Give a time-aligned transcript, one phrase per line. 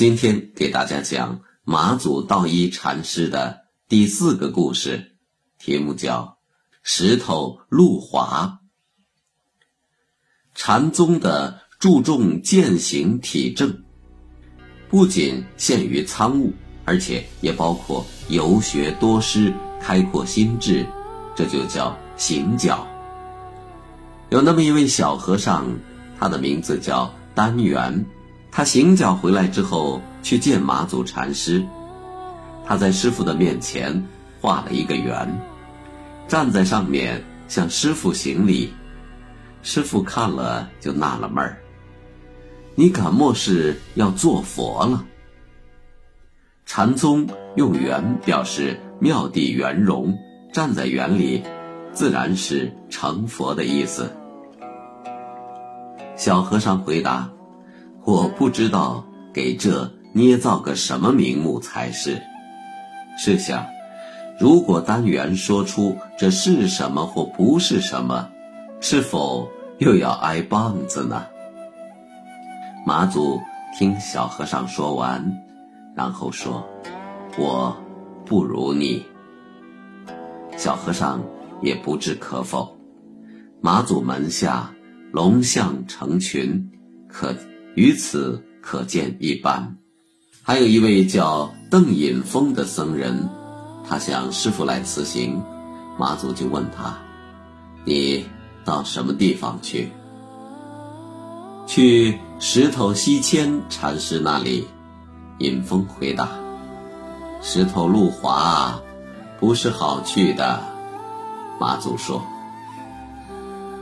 [0.00, 5.12] 今天给大家讲马祖道一禅师的第四个故事，
[5.58, 6.38] 题目叫
[6.82, 8.60] “石头路滑”。
[10.56, 13.84] 禅宗的注重践行体证，
[14.88, 16.54] 不仅限于参悟，
[16.86, 20.86] 而且也包括游学多师、开阔心智，
[21.36, 22.88] 这就叫行教。
[24.30, 25.66] 有那么一位小和尚，
[26.18, 28.02] 他的名字叫丹元。
[28.52, 31.64] 他行脚回来之后，去见马祖禅师。
[32.66, 34.06] 他在师傅的面前
[34.40, 35.40] 画了一个圆，
[36.28, 38.72] 站在上面向师傅行礼。
[39.62, 41.58] 师傅看了就纳了闷儿
[42.74, 45.04] ：“你敢莫是要做佛了？”
[46.66, 50.16] 禅宗用圆表示妙地圆融，
[50.52, 51.42] 站在圆里，
[51.92, 54.16] 自然是成佛的意思。
[56.16, 57.30] 小和尚回答。
[58.04, 62.20] 我不知道给这捏造个什么名目才是。
[63.18, 63.66] 试想，
[64.38, 68.28] 如果单元说出这是什么或不是什么，
[68.80, 71.26] 是否又要挨棒子呢？
[72.86, 73.38] 马祖
[73.78, 75.22] 听小和尚说完，
[75.94, 76.66] 然后说
[77.36, 77.76] ：“我
[78.24, 79.04] 不如你。”
[80.56, 81.22] 小和尚
[81.60, 82.74] 也不置可否。
[83.60, 84.72] 马祖门下
[85.12, 86.70] 龙象成群，
[87.06, 87.34] 可。
[87.74, 89.76] 于此可见一斑。
[90.42, 93.28] 还有一位叫邓引峰的僧人，
[93.88, 95.40] 他向师傅来辞行，
[95.98, 96.98] 马祖就问他
[97.84, 98.26] ：“你
[98.64, 99.90] 到什么地方去？”
[101.66, 104.66] 去石头西迁禅师那里。
[105.38, 106.28] 引峰回答
[107.40, 108.80] ：“石头路滑，
[109.38, 110.60] 不是好去的。”
[111.60, 112.22] 马祖说：“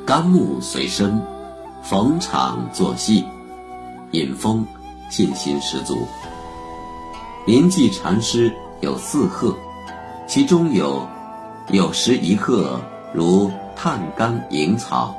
[0.05, 1.23] 甘木随身，
[1.83, 3.25] 逢场作戏。”
[4.13, 4.67] 尹峰
[5.11, 6.07] 信心十足。
[7.47, 9.55] 临济禅师有四鹤，
[10.27, 11.07] 其中有
[11.71, 12.81] 有时一鹤
[13.13, 15.15] 如探干引草，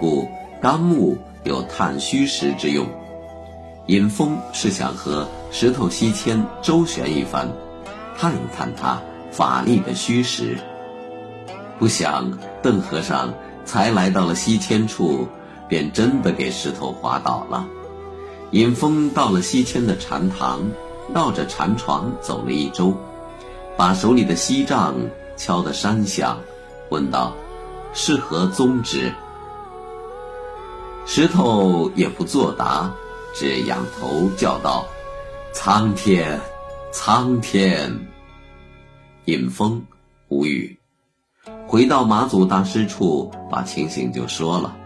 [0.00, 0.28] 故
[0.60, 2.86] 干木有探虚实之用。
[3.86, 7.48] 尹峰是想和石头西迁周旋一番，
[8.18, 10.58] 探一探他法力的虚实。
[11.78, 12.30] 不想
[12.62, 13.32] 邓和尚
[13.64, 15.26] 才来到了西迁处，
[15.68, 17.66] 便真的给石头滑倒了。
[18.52, 20.60] 尹峰到了西迁的禅堂，
[21.14, 22.94] 绕着禅床走了一周，
[23.78, 24.94] 把手里的锡杖
[25.38, 26.38] 敲得山响，
[26.90, 27.34] 问道
[27.94, 29.10] ：“是何宗旨？”
[31.06, 32.92] 石头也不作答，
[33.34, 34.84] 只仰头叫道
[35.54, 36.38] ：“苍天，
[36.92, 38.06] 苍天！”
[39.24, 39.82] 尹峰
[40.28, 40.78] 无语，
[41.66, 44.76] 回到马祖大师处，把情形就说了。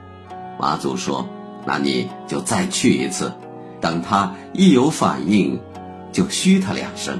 [0.56, 1.26] 马祖说
[1.66, 3.32] ：“那你就再去一次。”
[3.80, 5.58] 等他一有反应，
[6.12, 7.18] 就嘘他两声。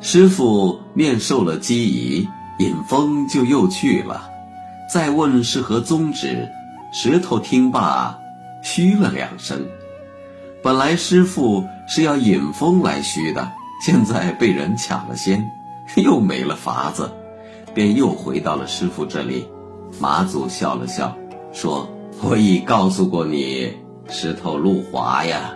[0.00, 2.28] 师傅面受了机宜，
[2.58, 4.30] 尹峰就又去了。
[4.92, 6.48] 再问是何宗旨，
[6.92, 8.18] 石头听罢，
[8.62, 9.66] 嘘了两声。
[10.62, 13.50] 本来师傅是要尹峰来嘘的，
[13.84, 15.42] 现在被人抢了先，
[15.96, 17.10] 又没了法子，
[17.74, 19.48] 便又回到了师傅这里。
[19.98, 21.16] 马祖笑了笑，
[21.52, 21.88] 说
[22.22, 23.72] ：“我已告诉过你。”
[24.08, 25.54] 石头路滑呀，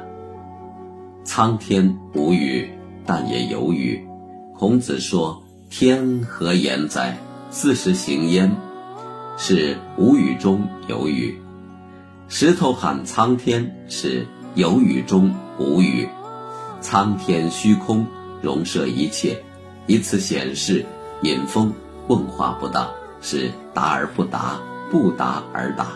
[1.24, 2.70] 苍天无语，
[3.04, 4.04] 但也有雨。
[4.58, 7.16] 孔子说：“天何言哉？
[7.50, 8.50] 四时行焉。”
[9.36, 11.38] 是无语中有雨。
[12.28, 16.08] 石头喊苍天是有雨中无雨。
[16.80, 18.04] 苍天虚空，
[18.42, 19.40] 容摄一切，
[19.86, 20.84] 以此显示
[21.22, 21.72] 引风
[22.08, 22.88] 问话不当，
[23.20, 24.58] 是答而不答，
[24.90, 25.92] 不答而答。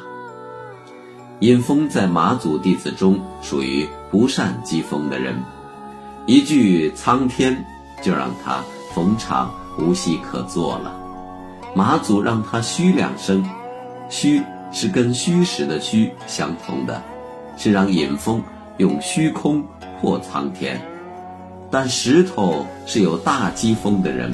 [1.42, 5.34] 尹峰在马祖弟子中属于不善击风的人，
[6.24, 7.64] 一句“苍天”
[8.00, 8.62] 就让他
[8.94, 10.94] 逢场无戏可做了。
[11.74, 13.44] 马祖让他虚两声，
[14.08, 17.02] 虚是跟虚实的虚相同的，
[17.56, 18.40] 是让尹峰
[18.76, 19.64] 用虚空
[20.00, 20.80] 破苍天。
[21.72, 24.32] 但石头是有大击风的人，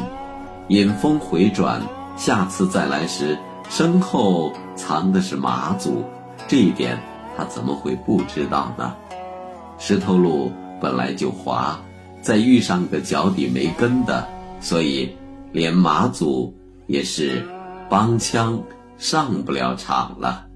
[0.69, 1.81] 尹峰回转，
[2.19, 3.39] 下次再来时，
[3.71, 6.05] 身后藏的是马祖。
[6.49, 6.99] 这一点
[7.37, 8.97] 他怎么会不知道呢？
[9.79, 10.51] 石头路
[10.81, 11.79] 本来就滑，
[12.21, 14.27] 再遇上个脚底没根的，
[14.61, 15.15] 所以
[15.53, 16.53] 连马祖
[16.87, 17.47] 也是
[17.89, 18.61] 帮腔
[18.97, 20.48] 上不了场了。